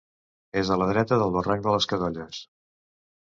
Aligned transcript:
És 0.61 0.69
a 0.69 0.77
la 0.81 0.85
dreta 0.91 1.19
del 1.23 1.35
barranc 1.35 1.63
de 1.67 1.75
les 1.75 1.87
Cadolles. 1.91 2.39